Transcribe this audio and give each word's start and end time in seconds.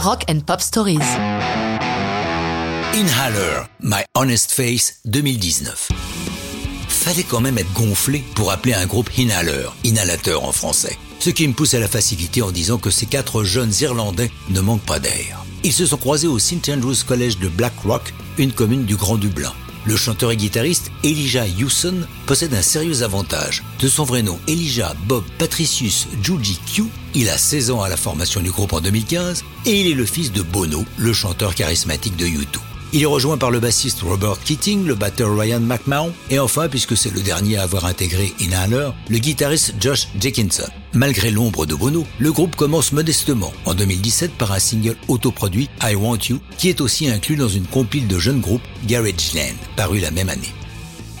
Rock 0.00 0.26
and 0.30 0.42
Pop 0.46 0.60
Stories. 0.60 1.00
Inhaler, 2.94 3.64
My 3.82 4.02
Honest 4.14 4.52
Face 4.52 5.00
2019. 5.06 5.88
Fallait 6.88 7.24
quand 7.24 7.40
même 7.40 7.58
être 7.58 7.72
gonflé 7.72 8.22
pour 8.36 8.52
appeler 8.52 8.74
un 8.74 8.86
groupe 8.86 9.10
Inhaler, 9.18 9.66
inhalateur 9.82 10.44
en 10.44 10.52
français. 10.52 10.96
Ce 11.18 11.30
qui 11.30 11.48
me 11.48 11.52
pousse 11.52 11.74
à 11.74 11.80
la 11.80 11.88
facilité 11.88 12.42
en 12.42 12.52
disant 12.52 12.78
que 12.78 12.90
ces 12.90 13.06
quatre 13.06 13.42
jeunes 13.42 13.72
Irlandais 13.80 14.30
ne 14.50 14.60
manquent 14.60 14.86
pas 14.86 15.00
d'air. 15.00 15.44
Ils 15.64 15.72
se 15.72 15.84
sont 15.84 15.96
croisés 15.96 16.28
au 16.28 16.38
St 16.38 16.68
Andrews 16.68 17.04
College 17.04 17.38
de 17.38 17.48
Black 17.48 17.74
Rock, 17.84 18.14
une 18.38 18.52
commune 18.52 18.84
du 18.84 18.94
Grand 18.94 19.16
Dublin. 19.16 19.52
Le 19.84 19.96
chanteur 19.96 20.30
et 20.30 20.36
guitariste 20.36 20.92
Elijah 21.02 21.46
Hewson 21.46 22.06
possède 22.26 22.54
un 22.54 22.62
sérieux 22.62 23.02
avantage. 23.02 23.64
De 23.80 23.88
son 23.88 24.04
vrai 24.04 24.22
nom 24.22 24.38
Elijah 24.46 24.94
Bob 25.06 25.24
Patricius 25.38 26.06
Juji 26.22 26.60
Q, 26.72 26.84
il 27.14 27.28
a 27.28 27.38
16 27.38 27.70
ans 27.70 27.82
à 27.82 27.88
la 27.88 27.96
formation 27.96 28.40
du 28.40 28.50
groupe 28.50 28.72
en 28.72 28.80
2015 28.80 29.44
et 29.66 29.80
il 29.80 29.86
est 29.86 29.94
le 29.94 30.06
fils 30.06 30.32
de 30.32 30.42
Bono, 30.42 30.84
le 30.96 31.12
chanteur 31.12 31.54
charismatique 31.54 32.16
de 32.16 32.26
U2. 32.26 32.58
Il 32.94 33.02
est 33.02 33.06
rejoint 33.06 33.36
par 33.36 33.50
le 33.50 33.60
bassiste 33.60 34.00
Robert 34.00 34.40
Keating, 34.42 34.86
le 34.86 34.94
batteur 34.94 35.36
Ryan 35.36 35.60
McMahon 35.60 36.12
et 36.30 36.38
enfin, 36.38 36.68
puisque 36.68 36.96
c'est 36.96 37.12
le 37.12 37.20
dernier 37.20 37.58
à 37.58 37.64
avoir 37.64 37.84
intégré 37.84 38.32
Inhaler, 38.40 38.90
le 39.10 39.18
guitariste 39.18 39.74
Josh 39.78 40.08
Dickinson. 40.14 40.68
Malgré 40.94 41.30
l'ombre 41.30 41.66
de 41.66 41.74
Bono, 41.74 42.06
le 42.18 42.32
groupe 42.32 42.56
commence 42.56 42.92
modestement 42.92 43.52
en 43.66 43.74
2017 43.74 44.32
par 44.32 44.52
un 44.52 44.58
single 44.58 44.96
autoproduit 45.08 45.68
I 45.82 45.94
Want 45.96 46.18
You 46.30 46.40
qui 46.56 46.70
est 46.70 46.80
aussi 46.80 47.10
inclus 47.10 47.36
dans 47.36 47.48
une 47.48 47.66
compile 47.66 48.08
de 48.08 48.18
jeunes 48.18 48.40
groupes 48.40 48.62
Garage 48.86 49.34
Land, 49.34 49.56
paru 49.76 50.00
la 50.00 50.10
même 50.10 50.30
année. 50.30 50.54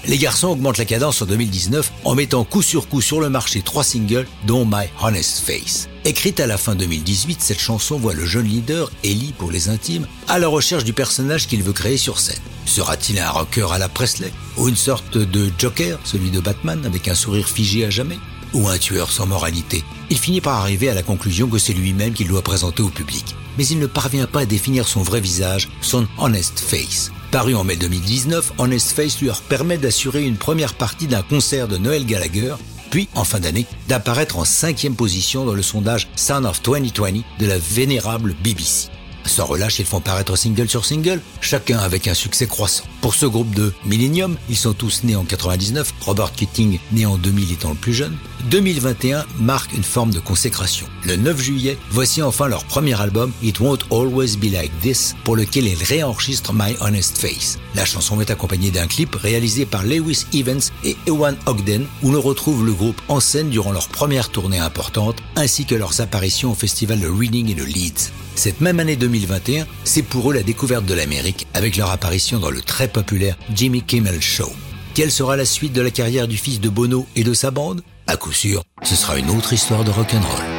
Les 0.06 0.18
garçons 0.18 0.48
augmentent 0.48 0.78
la 0.78 0.84
cadence 0.84 1.20
en 1.22 1.26
2019 1.26 1.92
en 2.04 2.14
mettant 2.14 2.44
coup 2.44 2.62
sur 2.62 2.88
coup 2.88 3.00
sur 3.00 3.20
le 3.20 3.28
marché 3.28 3.62
trois 3.62 3.84
singles, 3.84 4.26
dont 4.46 4.64
My 4.64 4.86
Honest 5.02 5.40
Face. 5.40 5.88
Écrite 6.04 6.40
à 6.40 6.46
la 6.46 6.56
fin 6.56 6.74
2018, 6.74 7.42
cette 7.42 7.58
chanson 7.58 7.98
voit 7.98 8.14
le 8.14 8.24
jeune 8.24 8.46
leader, 8.46 8.90
Ellie 9.04 9.34
pour 9.36 9.50
les 9.50 9.68
intimes, 9.68 10.06
à 10.28 10.38
la 10.38 10.48
recherche 10.48 10.84
du 10.84 10.92
personnage 10.92 11.46
qu'il 11.46 11.62
veut 11.62 11.72
créer 11.72 11.98
sur 11.98 12.20
scène. 12.20 12.40
Sera-t-il 12.64 13.18
un 13.18 13.28
rocker 13.30 13.72
à 13.72 13.78
la 13.78 13.88
Presley 13.88 14.32
Ou 14.56 14.68
une 14.68 14.76
sorte 14.76 15.18
de 15.18 15.50
Joker, 15.58 15.98
celui 16.04 16.30
de 16.30 16.40
Batman, 16.40 16.84
avec 16.86 17.08
un 17.08 17.14
sourire 17.14 17.48
figé 17.48 17.84
à 17.84 17.90
jamais? 17.90 18.18
Ou 18.54 18.68
un 18.68 18.78
tueur 18.78 19.10
sans 19.10 19.26
moralité? 19.26 19.84
Il 20.10 20.18
finit 20.18 20.40
par 20.40 20.56
arriver 20.56 20.88
à 20.88 20.94
la 20.94 21.02
conclusion 21.02 21.48
que 21.48 21.58
c'est 21.58 21.74
lui-même 21.74 22.14
qu'il 22.14 22.28
doit 22.28 22.42
présenter 22.42 22.82
au 22.82 22.88
public. 22.88 23.34
Mais 23.58 23.66
il 23.66 23.78
ne 23.78 23.86
parvient 23.86 24.26
pas 24.26 24.40
à 24.40 24.46
définir 24.46 24.88
son 24.88 25.02
vrai 25.02 25.20
visage, 25.20 25.68
son 25.82 26.06
honest 26.16 26.58
face. 26.60 27.10
Paru 27.30 27.54
en 27.54 27.62
mai 27.62 27.76
2019, 27.76 28.54
Honest 28.56 28.92
Face 28.92 29.20
lui 29.20 29.28
permet 29.50 29.76
d'assurer 29.76 30.24
une 30.24 30.38
première 30.38 30.72
partie 30.72 31.06
d'un 31.06 31.20
concert 31.20 31.68
de 31.68 31.76
Noël 31.76 32.06
Gallagher, 32.06 32.54
puis 32.90 33.08
en 33.14 33.24
fin 33.24 33.38
d'année 33.38 33.66
d'apparaître 33.86 34.38
en 34.38 34.46
cinquième 34.46 34.96
position 34.96 35.44
dans 35.44 35.52
le 35.52 35.62
sondage 35.62 36.08
Sound 36.16 36.46
of 36.46 36.62
2020 36.62 37.22
de 37.38 37.46
la 37.46 37.58
vénérable 37.58 38.34
BBC. 38.42 38.88
Sans 39.28 39.44
relâche, 39.44 39.78
ils 39.78 39.84
font 39.84 40.00
paraître 40.00 40.36
single 40.36 40.68
sur 40.68 40.84
single, 40.84 41.20
chacun 41.40 41.78
avec 41.78 42.08
un 42.08 42.14
succès 42.14 42.46
croissant. 42.46 42.84
Pour 43.02 43.14
ce 43.14 43.26
groupe 43.26 43.54
de 43.54 43.72
Millennium, 43.84 44.36
ils 44.48 44.56
sont 44.56 44.72
tous 44.72 45.04
nés 45.04 45.14
en 45.14 45.24
99, 45.24 45.94
Robert 46.00 46.32
Keating 46.32 46.78
né 46.92 47.06
en 47.06 47.18
2000 47.18 47.52
étant 47.52 47.68
le 47.68 47.74
plus 47.76 47.94
jeune. 47.94 48.16
2021 48.50 49.26
marque 49.38 49.72
une 49.74 49.84
forme 49.84 50.12
de 50.12 50.18
consécration. 50.18 50.86
Le 51.04 51.16
9 51.16 51.40
juillet, 51.40 51.76
voici 51.90 52.22
enfin 52.22 52.48
leur 52.48 52.64
premier 52.64 53.00
album, 53.00 53.32
It 53.42 53.60
Won't 53.60 53.84
Always 53.90 54.36
Be 54.36 54.50
Like 54.50 54.72
This, 54.80 55.14
pour 55.24 55.36
lequel 55.36 55.66
ils 55.66 55.84
réenregistrent 55.84 56.52
My 56.54 56.74
Honest 56.80 57.18
Face. 57.18 57.58
La 57.74 57.84
chanson 57.84 58.20
est 58.20 58.30
accompagnée 58.30 58.70
d'un 58.70 58.86
clip 58.86 59.14
réalisé 59.14 59.66
par 59.66 59.84
Lewis 59.84 60.24
Evans 60.32 60.60
et 60.84 60.96
Ewan 61.06 61.36
Ogden, 61.46 61.86
où 62.02 62.10
l'on 62.12 62.20
retrouve 62.20 62.64
le 62.64 62.72
groupe 62.72 63.00
en 63.08 63.20
scène 63.20 63.50
durant 63.50 63.72
leur 63.72 63.88
première 63.88 64.30
tournée 64.30 64.58
importante, 64.58 65.22
ainsi 65.36 65.66
que 65.66 65.74
leurs 65.74 66.00
apparitions 66.00 66.52
au 66.52 66.54
festival 66.54 67.00
de 67.00 67.08
Reading 67.08 67.50
et 67.50 67.54
de 67.54 67.64
Leeds. 67.64 68.10
Cette 68.38 68.60
même 68.60 68.78
année 68.78 68.94
2021, 69.18 69.66
c'est 69.84 70.02
pour 70.02 70.30
eux 70.30 70.34
la 70.34 70.42
découverte 70.42 70.86
de 70.86 70.94
l'Amérique 70.94 71.46
avec 71.54 71.76
leur 71.76 71.90
apparition 71.90 72.38
dans 72.38 72.50
le 72.50 72.60
très 72.60 72.88
populaire 72.88 73.36
Jimmy 73.54 73.82
Kimmel 73.82 74.20
Show. 74.20 74.52
Quelle 74.94 75.10
sera 75.10 75.36
la 75.36 75.44
suite 75.44 75.72
de 75.72 75.80
la 75.80 75.90
carrière 75.90 76.28
du 76.28 76.36
fils 76.36 76.60
de 76.60 76.68
Bono 76.68 77.06
et 77.16 77.24
de 77.24 77.34
sa 77.34 77.50
bande? 77.50 77.82
À 78.06 78.16
coup 78.16 78.32
sûr, 78.32 78.62
ce 78.82 78.96
sera 78.96 79.18
une 79.18 79.30
autre 79.30 79.52
histoire 79.52 79.84
de 79.84 79.90
rock'n'roll. 79.90 80.57